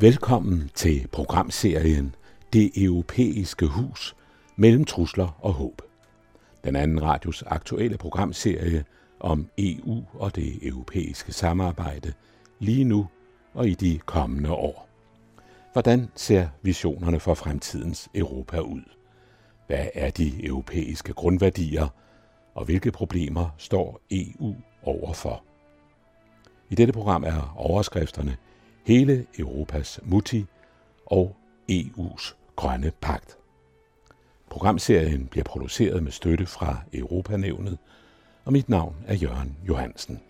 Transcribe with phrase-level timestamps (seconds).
[0.00, 2.14] Velkommen til programserien
[2.52, 4.16] Det Europæiske Hus
[4.56, 5.82] mellem trusler og håb.
[6.64, 8.84] Den anden radios aktuelle programserie
[9.20, 12.12] om EU og det europæiske samarbejde
[12.58, 13.06] lige nu
[13.54, 14.88] og i de kommende år.
[15.72, 18.82] Hvordan ser visionerne for fremtidens Europa ud?
[19.66, 21.88] Hvad er de europæiske grundværdier,
[22.54, 25.44] og hvilke problemer står EU overfor?
[26.70, 28.36] I dette program er overskrifterne
[28.84, 30.44] Hele Europas Mutti
[31.06, 31.36] og
[31.72, 33.38] EU's Grønne Pagt.
[34.50, 37.78] Programserien bliver produceret med støtte fra Europanævnet,
[38.44, 40.20] og mit navn er Jørgen Johansen.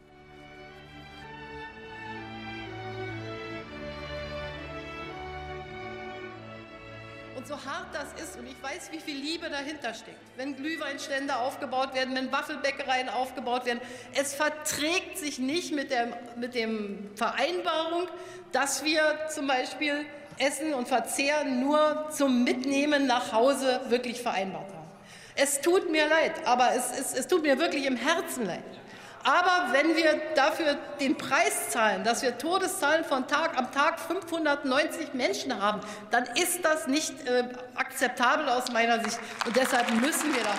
[7.40, 11.34] Und so hart das ist, und ich weiß, wie viel Liebe dahinter steckt, wenn Glühweinstände
[11.36, 13.80] aufgebaut werden, wenn Waffelbäckereien aufgebaut werden,
[14.12, 18.08] es verträgt sich nicht mit der mit dem Vereinbarung,
[18.52, 19.00] dass wir
[19.34, 20.04] zum Beispiel
[20.36, 24.90] Essen und Verzehren nur zum Mitnehmen nach Hause wirklich vereinbart haben.
[25.34, 28.79] Es tut mir leid, aber es, es, es tut mir wirklich im Herzen leid.
[29.22, 35.12] Aber wenn wir dafür den Preis zahlen, dass wir Todeszahlen von Tag am Tag 590
[35.12, 39.18] Menschen haben, dann ist das nicht äh, akzeptabel aus meiner Sicht.
[39.46, 40.54] Und deshalb müssen wir da.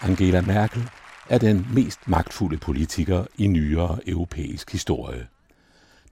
[0.00, 0.82] Angela Merkel
[1.28, 5.28] er den mest magtfulde politiker i nyere europæisk historie.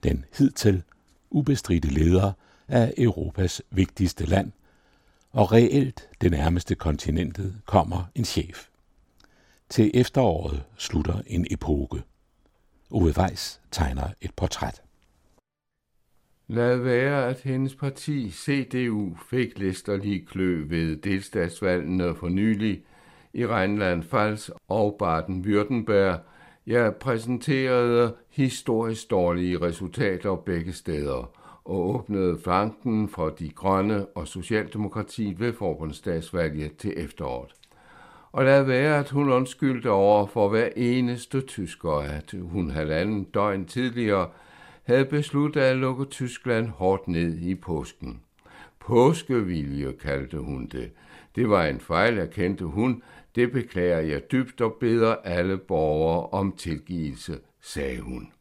[0.03, 0.83] Den hidtil
[1.29, 2.33] ubestridte leder
[2.67, 4.51] af Europas vigtigste land,
[5.31, 8.67] og reelt det nærmeste kontinentet kommer en chef.
[9.69, 12.01] Til efteråret slutter en epoke.
[12.91, 14.81] Ove Weiss tegner et portræt.
[16.47, 22.83] Lad være, at hendes parti CDU fik listerlig klø ved delstatsvalgene for nylig
[23.33, 26.19] i Rheinland-Pfalz og Baden-Württemberg.
[26.67, 31.31] Jeg præsenterede historisk dårlige resultater begge steder
[31.65, 37.51] og åbnede flanken for de grønne og Socialdemokratiet ved forbundsdagsvalget til efteråret
[38.33, 43.65] og lad være, at hun undskyldte over for hver eneste tysker, at hun halvanden døgn
[43.65, 44.29] tidligere
[44.83, 48.21] havde besluttet at lukke Tyskland hårdt ned i påsken.
[48.79, 50.91] Påskevilje kaldte hun det.
[51.35, 53.03] Det var en fejl, erkendte hun.
[53.35, 58.31] Det beklager jeg dybt og beder alle borgere om tilgivelse, sagde hun.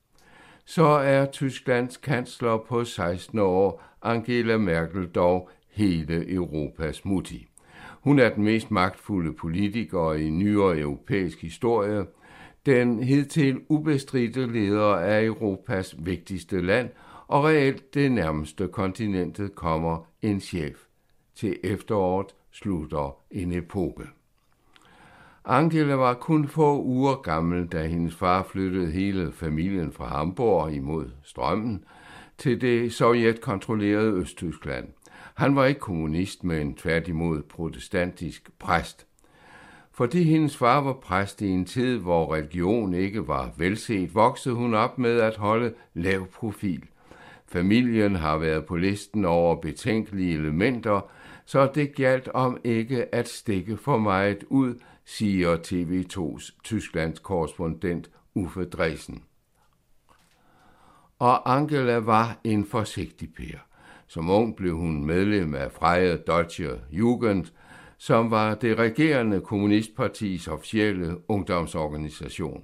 [0.65, 7.52] Så er Tysklands kansler på 16 år, Angela Merkel, dog hele Europas mutti.
[8.03, 12.07] Hun er den mest magtfulde politiker i nyere europæisk historie,
[12.67, 16.89] den hidtil ubestridte leder af Europas vigtigste land,
[17.29, 20.77] og reelt det nærmeste kontinentet kommer en chef.
[21.35, 24.05] Til efteråret slutter en epoke.
[25.45, 31.11] Angela var kun få uger gammel, da hendes far flyttede hele familien fra Hamburg imod
[31.23, 31.85] strømmen
[32.39, 34.89] til det sovjetkontrollerede Østtyskland–
[35.35, 39.07] han var ikke kommunist, men tværtimod protestantisk præst.
[39.93, 44.75] Fordi hendes far var præst i en tid, hvor religion ikke var velset, voksede hun
[44.75, 46.83] op med at holde lav profil.
[47.47, 51.01] Familien har været på listen over betænkelige elementer,
[51.45, 58.65] så det galt om ikke at stikke for meget ud, siger TV2's Tysklands korrespondent Uffe
[58.65, 59.23] Dresen.
[61.19, 63.59] Og Angela var en forsigtig pære.
[64.13, 67.45] Som ung blev hun medlem af Freie Deutsche Jugend,
[67.99, 72.63] som var det regerende kommunistpartis officielle ungdomsorganisation.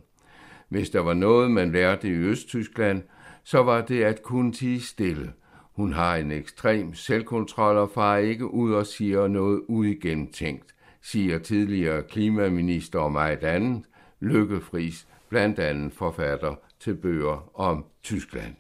[0.68, 3.02] Hvis der var noget, man lærte i Østtyskland,
[3.44, 5.32] så var det at kunne tige stille.
[5.76, 12.02] Hun har en ekstrem selvkontrol og far ikke ud og siger noget uigennemtænkt, siger tidligere
[12.02, 13.84] klimaminister og meget andet,
[14.20, 18.54] Lykke Friis, blandt andet forfatter til bøger om Tyskland.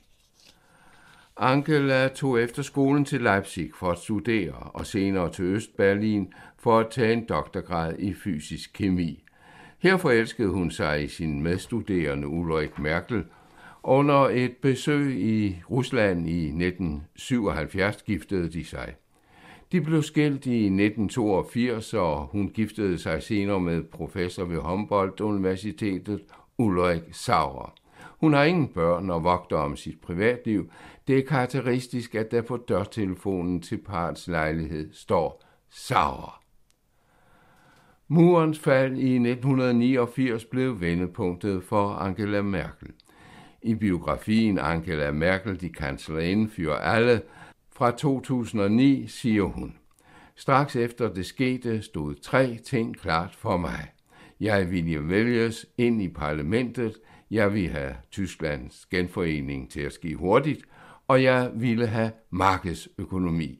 [1.40, 6.90] Angela tog efter skolen til Leipzig for at studere og senere til Østberlin for at
[6.90, 9.24] tage en doktorgrad i fysisk kemi.
[9.78, 13.24] Her forelskede hun sig i sin medstuderende Ulrik Merkel.
[13.82, 18.94] Under et besøg i Rusland i 1977 giftede de sig.
[19.72, 26.20] De blev skilt i 1982, og hun giftede sig senere med professor ved Humboldt-universitetet
[26.58, 27.74] Ulrik Sauer.
[28.20, 30.70] Hun har ingen børn og vogter om sit privatliv.
[31.08, 36.42] Det er karakteristisk, at der på dørtelefonen til parts lejlighed står Sauer.
[38.08, 42.88] Murens fald i 1989 blev vendepunktet for Angela Merkel.
[43.62, 47.22] I biografien Angela Merkel, de kanslerinde fyrer alle,
[47.72, 49.76] fra 2009 siger hun,
[50.36, 53.92] Straks efter det skete, stod tre ting klart for mig.
[54.40, 56.94] Jeg ville vælges ind i parlamentet,
[57.30, 60.64] jeg ville have Tysklands genforening til at ske hurtigt,
[61.08, 63.58] og jeg ville have markedsøkonomi.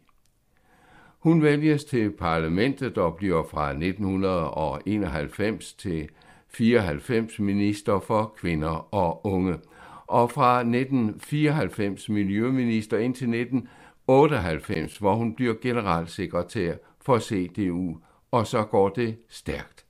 [1.19, 6.09] Hun vælges til parlamentet og bliver fra 1991 til
[6.49, 9.59] 94 minister for kvinder og unge,
[10.07, 17.97] og fra 1994 miljøminister indtil 1998, hvor hun bliver generalsekretær for CDU,
[18.31, 19.85] og så går det stærkt.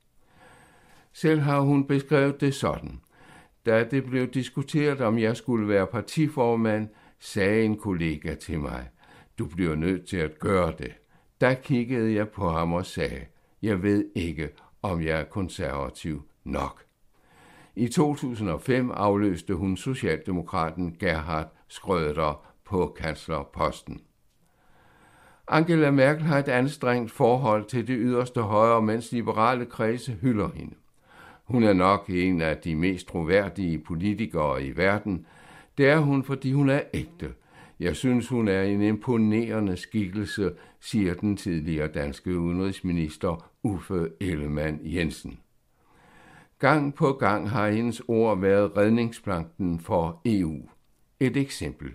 [1.13, 3.01] Selv har hun beskrevet det sådan.
[3.67, 6.89] Da det blev diskuteret, om jeg skulle være partiformand,
[7.19, 8.89] sagde en kollega til mig,
[9.39, 10.93] du bliver nødt til at gøre det.
[11.41, 13.27] Der kiggede jeg på ham og sagde,
[13.63, 14.49] jeg ved ikke,
[14.83, 16.85] om jeg er konservativ nok.
[17.77, 22.35] I 2005 afløste hun Socialdemokraten Gerhard Schröder
[22.65, 24.01] på kanslerposten.
[25.49, 30.75] Angela Merkel har et anstrengt forhold til det yderste højre, mens liberale kredse hylder hende.
[31.45, 35.27] Hun er nok en af de mest troværdige politikere i verden.
[35.79, 37.33] Det er hun, fordi hun er ægte.
[37.81, 45.39] Jeg synes, hun er en imponerende skikkelse, siger den tidligere danske udenrigsminister Uffe Ellemann Jensen.
[46.59, 50.61] Gang på gang har hendes ord været redningsplanken for EU.
[51.21, 51.89] Et eksempel.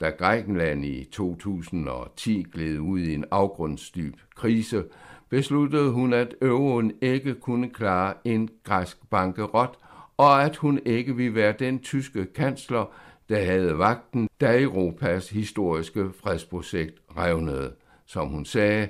[0.00, 4.84] Da Grækenland i 2010 gled ud i en afgrundsdyb krise,
[5.28, 9.78] besluttede hun, at euroen ikke kunne klare en græsk bankerot,
[10.16, 12.92] og at hun ikke ville være den tyske kansler,
[13.28, 17.74] der havde vagten, da Europas historiske fredsprojekt revnede.
[18.06, 18.88] Som hun sagde,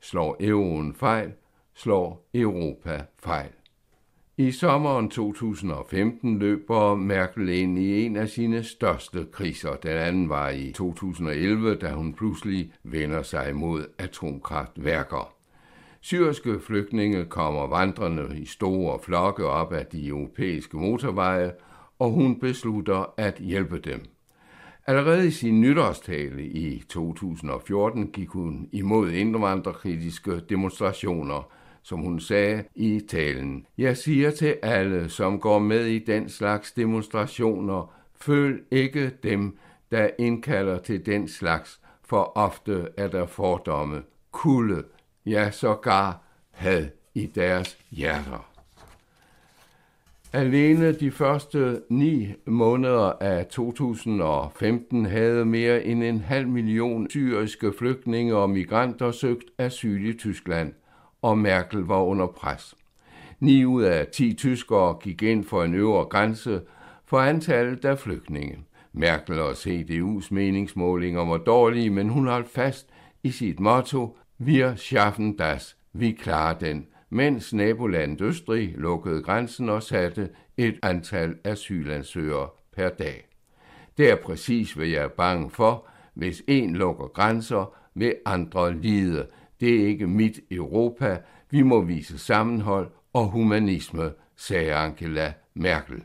[0.00, 1.32] slår euroen fejl,
[1.74, 3.50] slår Europa fejl.
[4.38, 9.74] I sommeren 2015 løber Merkel ind i en af sine største kriser.
[9.74, 15.34] Den anden var i 2011, da hun pludselig vender sig mod atomkraftværker.
[16.00, 21.52] Syriske flygtninge kommer vandrende i store flokke op ad de europæiske motorveje,
[21.98, 24.04] og hun beslutter at hjælpe dem.
[24.86, 31.50] Allerede i sin nytårstale i 2014 gik hun imod indvandrerkritiske demonstrationer,
[31.82, 33.66] som hun sagde i talen.
[33.78, 39.58] Jeg siger til alle, som går med i den slags demonstrationer, føl ikke dem,
[39.90, 44.84] der indkalder til den slags, for ofte er der fordomme, kulde,
[45.26, 48.55] ja sågar had i deres hjerter.
[50.32, 58.36] Alene de første ni måneder af 2015 havde mere end en halv million syriske flygtninge
[58.36, 60.72] og migranter søgt asyl i Tyskland,
[61.22, 62.74] og Merkel var under pres.
[63.40, 66.60] 9 ud af 10 tyskere gik ind for en øvre grænse
[67.04, 68.58] for antallet af flygtninge.
[68.92, 72.88] Merkel og CDU's meningsmålinger var dårlige, men hun holdt fast
[73.22, 79.82] i sit motto, Wir schaffen das, vi klarer den, mens nabolandet Østrig lukkede grænsen og
[79.82, 83.28] satte et antal asylansøgere per dag.
[83.98, 85.86] Det er præcis, hvad jeg er bange for.
[86.14, 89.26] Hvis en lukker grænser, vil andre lide.
[89.60, 91.18] Det er ikke mit Europa.
[91.50, 96.02] Vi må vise sammenhold og humanisme, sagde Angela Merkel.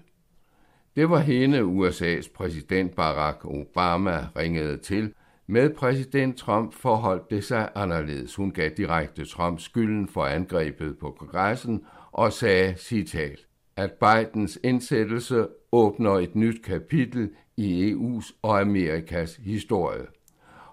[0.95, 5.13] Det var hende, USA's præsident Barack Obama ringede til,
[5.51, 8.35] med præsident Trump forholdt det sig anderledes.
[8.35, 13.39] Hun gav direkte Trump skylden for angrebet på kongressen og sagde, citat,
[13.75, 20.05] at Bidens indsættelse åbner et nyt kapitel i EU's og Amerikas historie.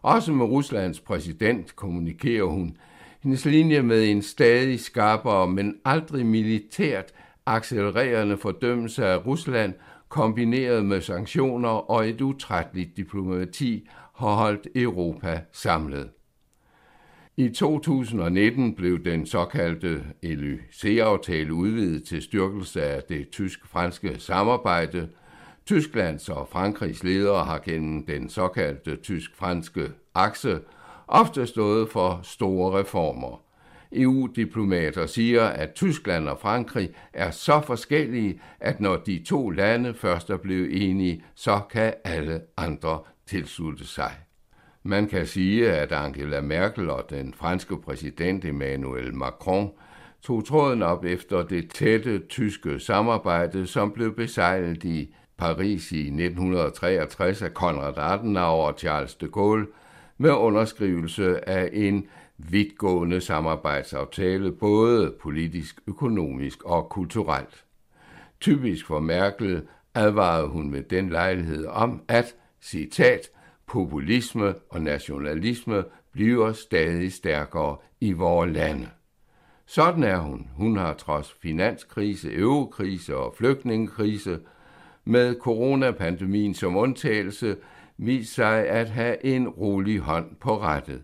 [0.03, 2.77] Også med Ruslands præsident kommunikerer hun
[3.23, 7.13] hendes linje med en stadig skarpere, men aldrig militært
[7.47, 9.75] accelererende fordømmelse af Rusland,
[10.09, 13.89] kombineret med sanktioner og et utrætteligt diplomati,
[14.19, 16.11] har holdt Europa samlet.
[17.37, 25.09] I 2019 blev den såkaldte Élysée-aftale udvidet til styrkelse af det tysk-franske samarbejde.
[25.67, 30.61] Tysklands og Frankrigs ledere har gennem den såkaldte tysk-franske akse
[31.09, 33.43] ofte stået for store reformer.
[33.93, 40.31] EU-diplomater siger, at Tyskland og Frankrig er så forskellige, at når de to lande først
[40.31, 44.13] er blevet enige, så kan alle andre tilslutte sig.
[44.83, 49.71] Man kan sige, at Angela Merkel og den franske præsident Emmanuel Macron
[50.23, 57.43] tog tråden op efter det tætte tyske samarbejde, som blev besejlet i Paris i 1963
[57.43, 59.67] af Konrad Adenauer og Charles de Gaulle
[60.19, 62.07] med underskrivelse af en
[62.39, 67.65] vidtgående samarbejdsaftale, både politisk, økonomisk og kulturelt.
[68.41, 69.63] Typisk for Merkel
[69.95, 73.31] advarede hun ved den lejlighed om, at citat,
[73.67, 78.89] populisme og nationalisme bliver stadig stærkere i vores lande.
[79.67, 80.49] Sådan er hun.
[80.57, 84.41] Hun har trods finanskrise, eurokrise og flygtningekrise
[85.05, 87.57] med coronapandemien som undtagelse
[87.97, 91.03] vist sig at have en rolig hånd på rettet.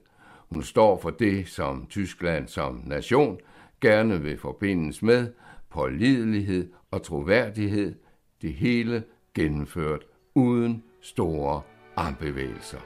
[0.48, 3.38] Hun står for det, som Tyskland som nation
[3.80, 5.32] gerne vil forbindes med,
[5.70, 7.94] pålidelighed og troværdighed,
[8.42, 11.62] det hele gennemført uden store
[11.96, 12.78] armbevægelser.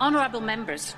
[0.00, 0.96] Honourable members,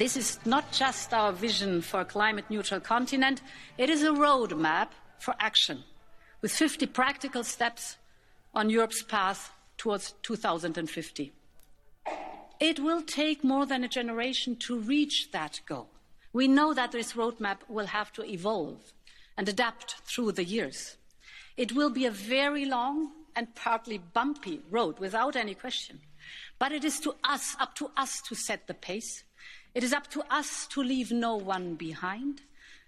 [0.00, 3.42] this is not just our vision for a climate neutral continent,
[3.76, 4.88] it is a roadmap
[5.18, 5.84] for action
[6.40, 7.98] with 50 practical steps
[8.54, 11.34] on Europe's path towards 2050.
[12.60, 15.90] It will take more than a generation to reach that goal.
[16.32, 18.94] We know that this roadmap will have to evolve
[19.36, 20.96] and adapt through the years.
[21.58, 26.00] It will be a very long and partly bumpy road, without any question.
[26.58, 29.24] But it is to us, up to us to set the pace.
[29.74, 32.40] It is up to us to leave no one behind.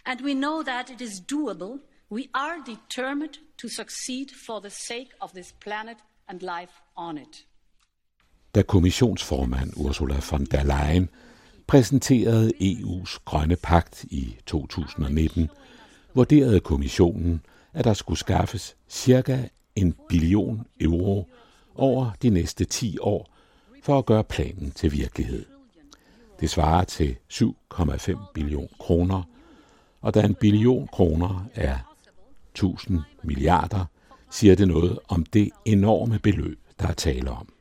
[0.05, 1.79] And we know that it is doable.
[2.11, 5.99] We are determined to succeed for the sake of this planet
[6.29, 7.47] and life on it.
[8.55, 11.09] Da kommissionsformand Ursula von der Leyen
[11.67, 15.51] præsenterede EU's grønne pagt i 2019,
[16.15, 17.41] vurderede kommissionen,
[17.73, 21.29] at der skulle skaffes cirka en billion euro
[21.75, 23.35] over de næste 10 år
[23.83, 25.52] for at gøre planen til virkelighed.
[26.43, 29.23] Det svarer til 7,5 billion kroner,
[30.01, 31.79] og da en billion kroner er
[32.53, 33.85] 1000 milliarder,
[34.31, 37.53] siger det noget om det enorme beløb, der er tale om.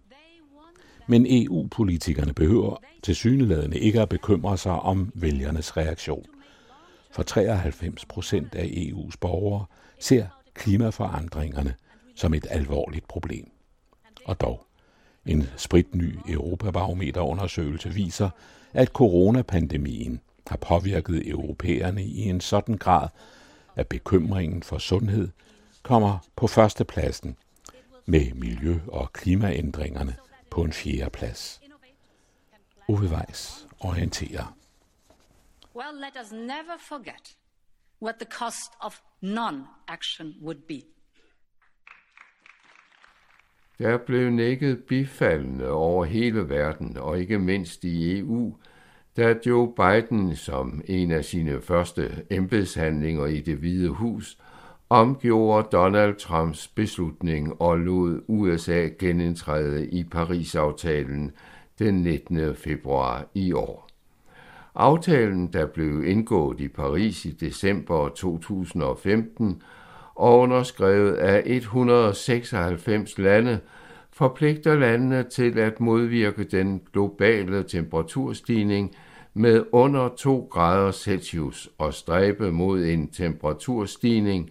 [1.07, 6.25] Men EU-politikerne behøver til syneladende ikke at bekymre sig om vælgernes reaktion.
[7.11, 9.65] For 93 procent af EU's borgere
[10.00, 11.75] ser klimaforandringerne
[12.15, 13.51] som et alvorligt problem.
[14.25, 14.65] Og dog,
[15.25, 18.29] en spritny Europabarometerundersøgelse viser,
[18.73, 23.07] at coronapandemien har påvirket europæerne i en sådan grad,
[23.75, 25.29] at bekymringen for sundhed
[25.83, 27.37] kommer på førstepladsen
[28.05, 30.15] med miljø- og klimaændringerne
[30.49, 31.61] på en fjerde plads.
[32.87, 34.55] Ove Weiss orienterer.
[35.75, 37.37] Well, let us never forget
[38.01, 40.81] what the cost of non-action would be.
[43.81, 48.55] Der blev nækket bifaldende over hele verden, og ikke mindst i EU,
[49.17, 54.38] da Joe Biden som en af sine første embedshandlinger i det hvide hus
[54.89, 61.31] omgjorde Donald Trumps beslutning og lod USA genindtræde i Paris-aftalen
[61.79, 62.55] den 19.
[62.55, 63.89] februar i år.
[64.75, 69.61] Aftalen, der blev indgået i Paris i december 2015,
[70.21, 73.59] og underskrevet af 196 lande,
[74.13, 78.95] forpligter landene til at modvirke den globale temperaturstigning
[79.33, 84.49] med under 2 grader Celsius og stræbe mod en temperaturstigning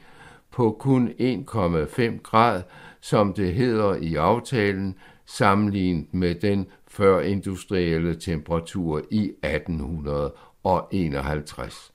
[0.51, 2.63] på kun 1,5 grad,
[3.01, 4.95] som det hedder i aftalen,
[5.27, 11.93] sammenlignet med den førindustrielle temperatur i 1851.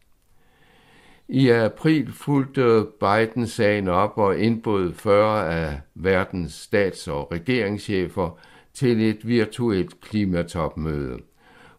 [1.30, 8.40] I april fulgte Biden sagen op og indbød 40 af verdens stats- og regeringschefer
[8.74, 11.20] til et virtuelt klimatopmøde.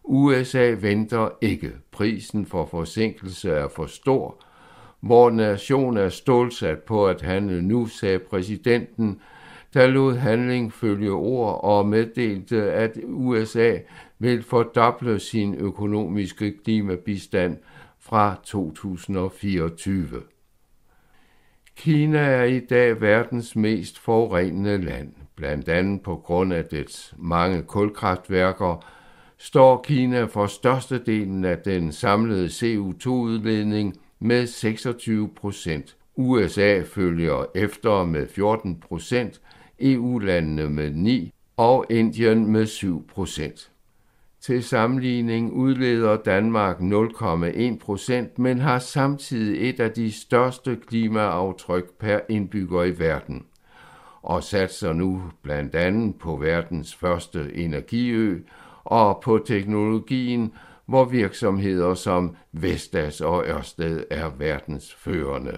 [0.03, 1.71] USA venter ikke.
[1.91, 4.43] Prisen for forsinkelse er for stor.
[5.01, 9.21] Vor nation er stålsat på at handle nu, sagde præsidenten,
[9.73, 13.77] der lod handling følge ord og meddelte, at USA
[14.19, 17.57] vil fordoble sin økonomiske klimabistand–
[18.07, 20.21] fra 2024.
[21.75, 25.13] Kina er i dag verdens mest forurenende land.
[25.35, 28.85] Blandt andet på grund af dets mange kulkraftværker
[29.37, 35.97] står Kina for størstedelen af den samlede CO2-udledning med 26 procent.
[36.15, 39.41] USA følger efter med 14 procent,
[39.79, 43.71] EU-landene med 9 og Indien med 7 procent.
[44.47, 52.19] Til sammenligning udleder Danmark 0,1 procent, men har samtidig et af de største klimaaftryk per
[52.29, 53.45] indbygger i verden
[54.21, 58.39] og satser nu blandt andet på verdens første energiø
[58.83, 60.53] og på teknologien,
[60.85, 65.57] hvor virksomheder som Vestas og Ørsted er verdens førende.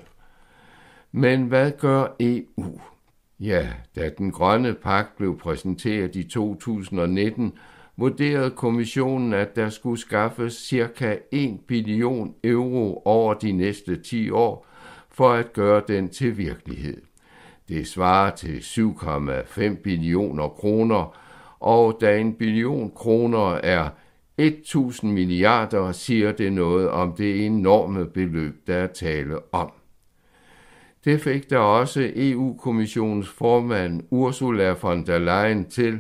[1.12, 2.82] Men hvad gør EU?
[3.40, 7.54] Ja, da den grønne pagt blev præsenteret i 2019,
[8.00, 11.18] vurderede kommissionen, at der skulle skaffes ca.
[11.32, 14.66] 1 billion euro over de næste 10 år
[15.12, 17.02] for at gøre den til virkelighed.
[17.70, 21.18] Det svarer til 7,5 billioner kroner,
[21.60, 23.90] og da en billion kroner er
[24.38, 29.72] 1000 milliarder, siger det noget om det enorme beløb, der er tale om.
[31.06, 36.00] Det fik der også EU-kommissionens formand Ursula von der Leyen til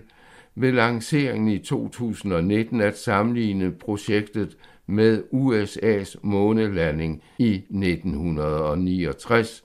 [0.59, 9.63] ved lanceringen i 2019 at sammenligne projektet med USA's månelanding i 1969.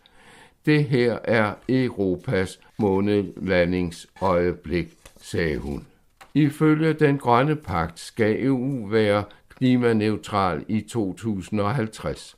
[0.67, 4.89] Det her er Europas månelandingsøjeblik,
[5.21, 5.87] sagde hun.
[6.35, 9.25] Ifølge den grønne pagt skal EU være
[9.59, 12.37] klimaneutral i 2050.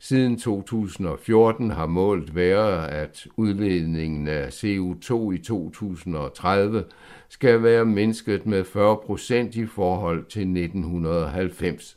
[0.00, 6.84] Siden 2014 har målet været, at udledningen af CO2 i 2030
[7.28, 11.96] skal være mindsket med 40 procent i forhold til 1990.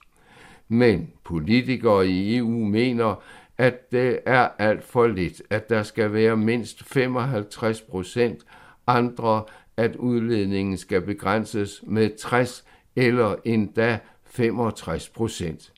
[0.68, 3.16] Men politikere i EU mener,
[3.58, 8.46] at det er alt for lidt, at der skal være mindst 55 procent,
[8.88, 9.44] andre
[9.78, 12.66] at udledningen skal begrænses med 60
[12.96, 15.74] eller endda 65 procent.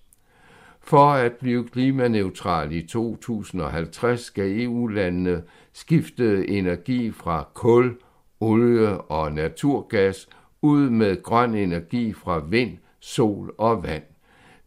[0.86, 7.98] For at blive klimaneutral i 2050 skal EU-landene skifte energi fra kul,
[8.40, 10.30] olie og naturgas
[10.62, 14.04] ud med grøn energi fra vind, sol og vand.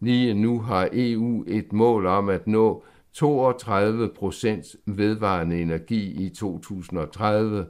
[0.01, 7.67] Lige nu har EU et mål om at nå 32 procent vedvarende energi i 2030.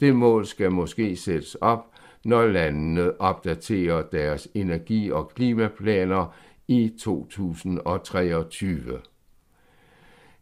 [0.00, 1.86] Det mål skal måske sættes op,
[2.24, 6.34] når landene opdaterer deres energi- og klimaplaner
[6.68, 9.00] i 2023.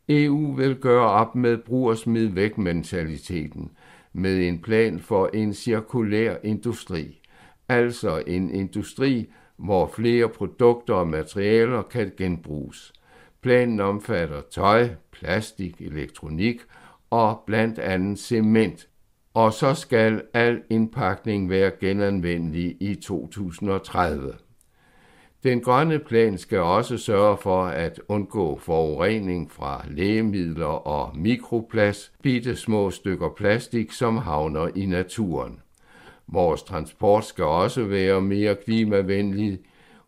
[0.09, 3.71] EU vil gøre op med brugersmid væk mentaliteten
[4.13, 7.21] med en plan for en cirkulær industri,
[7.69, 12.93] altså en industri, hvor flere produkter og materialer kan genbruges.
[13.41, 16.61] Planen omfatter tøj, plastik, elektronik
[17.11, 18.89] og blandt andet cement,
[19.35, 24.33] og så skal al indpakning være genanvendelig i 2030.
[25.43, 32.57] Den grønne plan skal også sørge for at undgå forurening fra lægemidler og mikroplast, bitte
[32.57, 35.61] små stykker plastik, som havner i naturen.
[36.27, 39.59] Vores transport skal også være mere klimavenlig.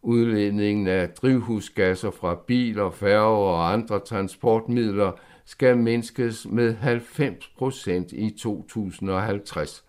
[0.02, 5.12] Udledningen af drivhusgasser fra biler, færger og andre transportmidler
[5.44, 9.84] skal mindskes med 90 procent i 2050.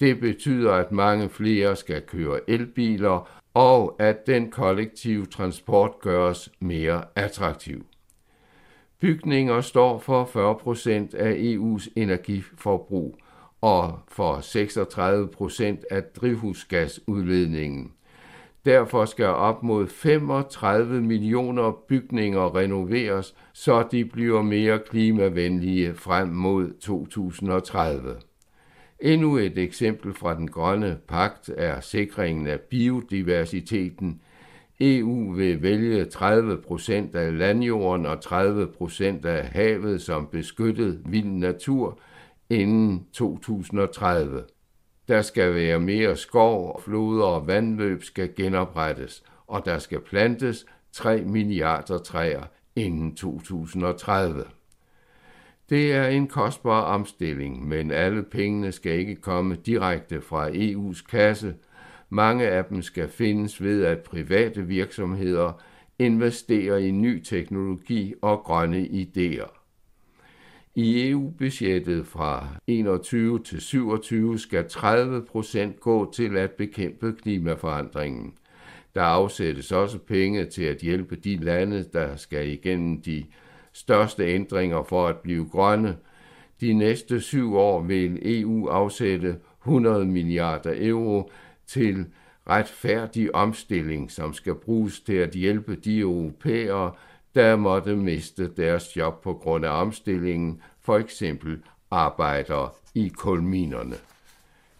[0.00, 7.04] Det betyder, at mange flere skal køre elbiler, og at den kollektive transport gøres mere
[7.16, 7.86] attraktiv.
[9.00, 13.18] Bygninger står for 40 procent af EU's energiforbrug
[13.60, 17.92] og for 36 procent af drivhusgasudledningen.
[18.64, 26.80] Derfor skal op mod 35 millioner bygninger renoveres, så de bliver mere klimavenlige frem mod
[26.80, 28.16] 2030.
[29.00, 34.20] Endnu et eksempel fra den grønne pagt er sikringen af biodiversiteten.
[34.80, 41.26] EU vil vælge 30 procent af landjorden og 30 procent af havet som beskyttet vild
[41.26, 41.98] natur
[42.50, 44.44] inden 2030.
[45.08, 50.66] Der skal være mere skov, og floder og vandløb skal genoprettes, og der skal plantes
[50.92, 52.42] 3 milliarder træer
[52.76, 54.44] inden 2030.
[55.70, 61.54] Det er en kostbar omstilling, men alle pengene skal ikke komme direkte fra EU's kasse.
[62.10, 65.62] Mange af dem skal findes ved, at private virksomheder
[65.98, 69.58] investerer i ny teknologi og grønne idéer.
[70.74, 78.34] I EU-budgettet fra 21 til 27 skal 30 procent gå til at bekæmpe klimaforandringen.
[78.94, 83.24] Der afsættes også penge til at hjælpe de lande, der skal igennem de
[83.78, 85.96] største ændringer for at blive grønne.
[86.60, 91.30] De næste syv år vil EU afsætte 100 milliarder euro
[91.66, 92.06] til
[92.48, 96.92] retfærdig omstilling, som skal bruges til at hjælpe de europæere,
[97.34, 101.58] der måtte miste deres job på grund af omstillingen, for eksempel
[101.90, 103.94] arbejdere i kulminerne.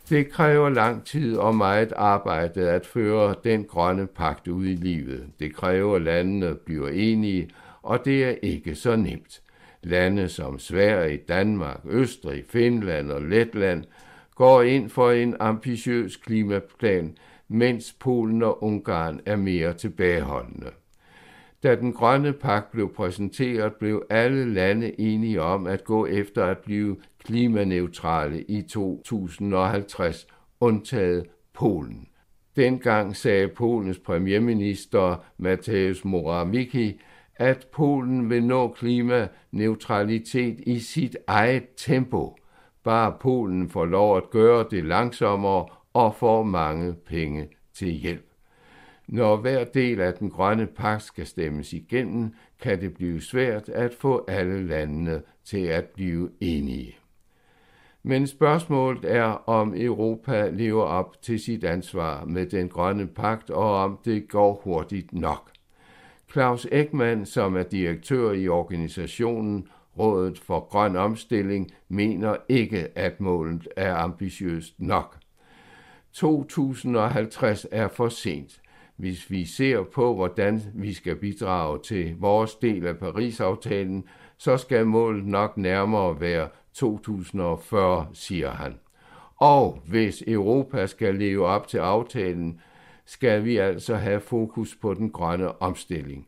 [0.08, 5.26] Det kræver lang tid og meget arbejde at føre den grønne pagt ud i livet.
[5.40, 7.50] Det kræver, at landene bliver enige,
[7.88, 9.42] og det er ikke så nemt.
[9.82, 13.84] Lande som Sverige, Danmark, Østrig, Finland og Letland
[14.34, 17.16] går ind for en ambitiøs klimaplan,
[17.48, 20.70] mens Polen og Ungarn er mere tilbageholdende.
[21.62, 26.58] Da den grønne pagt blev præsenteret, blev alle lande enige om at gå efter at
[26.58, 30.26] blive klimaneutrale i 2050,
[30.60, 32.08] undtaget Polen.
[32.56, 37.00] Dengang sagde Polens premierminister Mateusz Morawiecki,
[37.38, 42.36] at Polen vil nå klimaneutralitet i sit eget tempo.
[42.84, 48.24] Bare Polen får lov at gøre det langsommere og får mange penge til hjælp.
[49.08, 53.94] Når hver del af den grønne pagt skal stemmes igennem, kan det blive svært at
[53.94, 56.96] få alle landene til at blive enige.
[58.02, 63.74] Men spørgsmålet er, om Europa lever op til sit ansvar med den grønne pagt, og
[63.74, 65.50] om det går hurtigt nok.
[66.32, 73.68] Claus Ekman, som er direktør i organisationen Rådet for Grøn Omstilling, mener ikke, at målet
[73.76, 75.16] er ambitiøst nok.
[76.12, 78.60] 2050 er for sent.
[78.96, 84.04] Hvis vi ser på, hvordan vi skal bidrage til vores del af Paris-aftalen,
[84.38, 88.78] så skal målet nok nærmere være 2040, siger han.
[89.36, 92.60] Og hvis Europa skal leve op til aftalen,
[93.08, 96.26] skal vi altså have fokus på den grønne omstilling.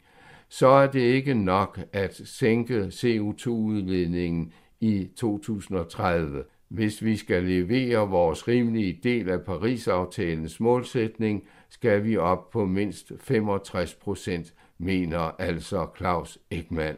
[0.49, 6.45] Så er det ikke nok at sænke CO2-udledningen i 2030.
[6.69, 13.13] Hvis vi skal levere vores rimelige del af Paris-aftalens målsætning, skal vi op på mindst
[13.19, 16.97] 65 procent, mener altså Claus Ekman.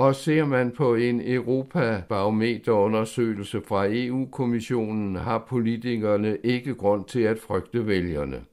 [0.00, 7.86] Og ser man på en Europa-barometerundersøgelse fra EU-kommissionen, har politikerne ikke grund til at frygte
[7.86, 8.44] vælgerne.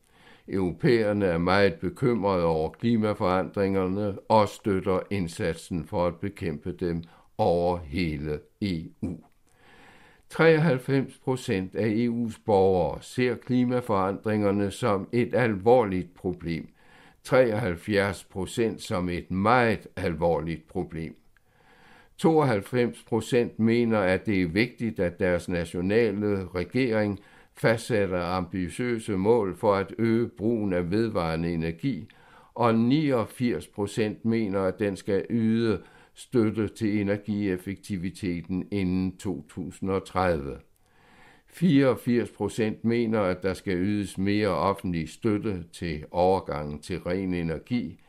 [0.48, 7.04] Europæerne er meget bekymrede over klimaforandringerne og støtter indsatsen for at bekæmpe dem
[7.38, 9.18] over hele EU.
[10.30, 16.70] 93 procent af EU's borgere ser klimaforandringerne som et alvorligt problem.
[17.24, 21.16] 73 procent som et meget alvorligt problem.
[22.18, 27.20] 92 procent mener, at det er vigtigt, at deres nationale regering
[27.54, 32.08] fastsætter ambitiøse mål for at øge brugen af vedvarende energi,
[32.54, 35.82] og 89 procent mener, at den skal yde
[36.14, 40.58] støtte til energieffektiviteten inden 2030.
[41.48, 48.00] 84 procent mener, at der skal ydes mere offentlig støtte til overgangen til ren energi.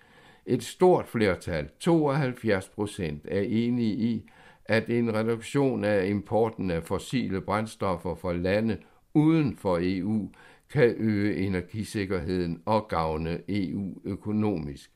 [0.50, 4.30] Et stort flertal, 72 procent, er enige i,
[4.64, 8.78] at en reduktion af importen af fossile brændstoffer fra lande
[9.14, 10.30] uden for EU
[10.70, 14.90] kan øge energisikkerheden og gavne EU økonomisk.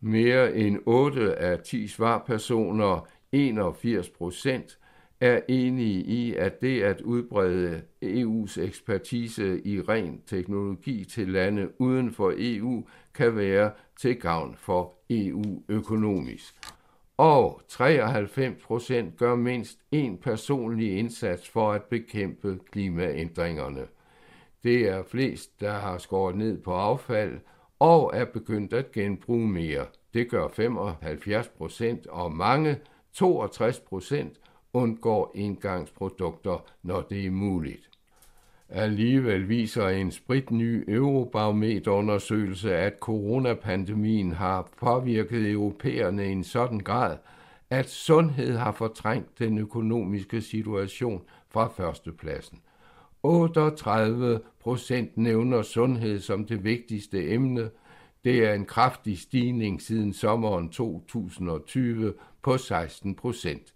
[0.00, 4.78] Mere end 8 af 10 svarpersoner, 81 procent,
[5.22, 12.12] er enige i, at det at udbrede EU's ekspertise i ren teknologi til lande uden
[12.12, 16.54] for EU kan være til gavn for EU økonomisk.
[17.16, 23.86] Og 93 procent gør mindst en personlig indsats for at bekæmpe klimaændringerne.
[24.64, 27.40] Det er flest, der har skåret ned på affald
[27.78, 29.86] og er begyndt at genbruge mere.
[30.14, 32.76] Det gør 75 procent, og mange,
[33.12, 34.38] 62 procent,
[34.72, 37.90] undgår engangsprodukter, når det er muligt.
[38.68, 47.16] Alligevel viser en spritny Eurobarometerundersøgelse, at coronapandemien har påvirket europæerne i en sådan grad,
[47.70, 52.60] at sundhed har fortrængt den økonomiske situation fra førstepladsen.
[53.22, 57.70] 38 procent nævner sundhed som det vigtigste emne.
[58.24, 63.72] Det er en kraftig stigning siden sommeren 2020 på 16 procent.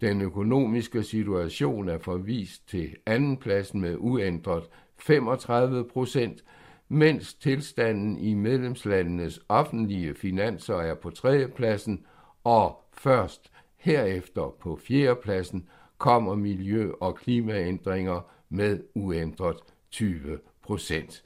[0.00, 4.64] Den økonomiske situation er forvist til andenpladsen med uændret
[4.98, 6.44] 35 procent,
[6.88, 12.04] mens tilstanden i medlemslandenes offentlige finanser er på tredjepladsen,
[12.44, 19.56] og først herefter på fjerdepladsen kommer miljø- og klimaændringer med uændret
[19.90, 21.24] 20 procent.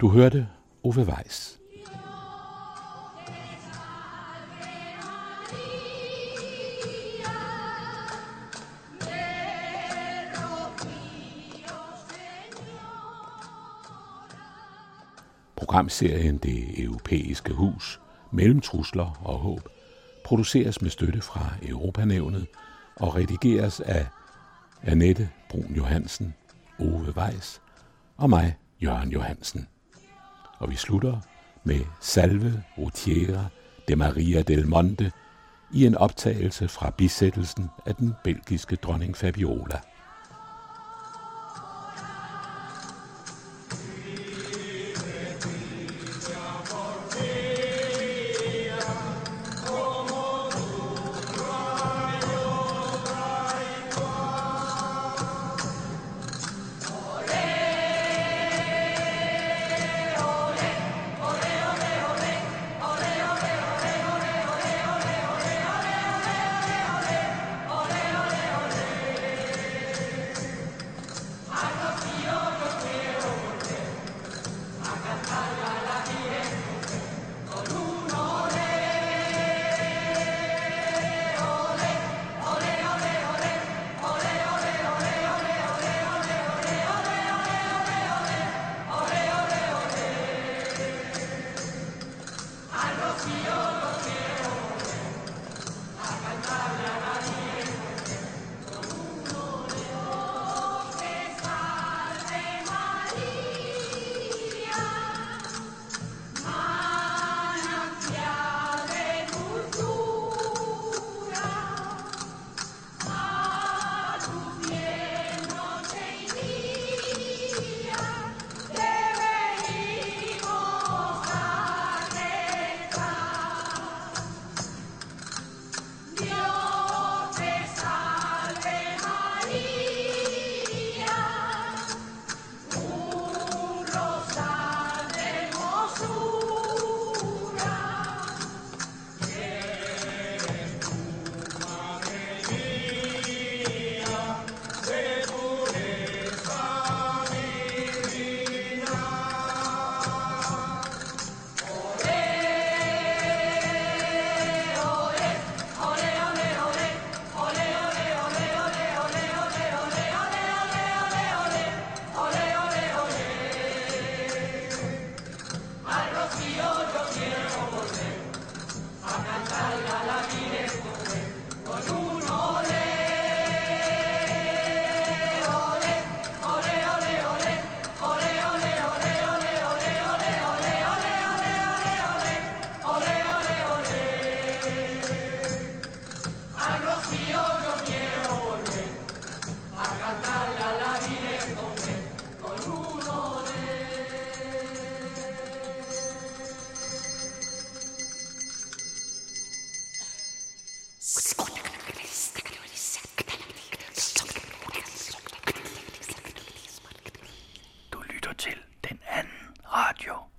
[0.00, 0.48] Du hørte
[0.82, 1.60] Ove Weiss.
[15.74, 18.00] Programserien Det Europæiske Hus
[18.32, 19.68] mellem trusler og håb
[20.24, 22.46] produceres med støtte fra Europanævnet
[22.96, 24.06] og redigeres af
[24.82, 26.34] Annette Brun Johansen,
[26.78, 27.60] Ove Weiss
[28.16, 29.68] og mig, Jørgen Johansen.
[30.58, 31.20] Og vi slutter
[31.64, 33.44] med Salve Rotiera
[33.88, 35.12] de Maria del Monte
[35.72, 39.80] i en optagelse fra bisættelsen af den belgiske dronning Fabiola.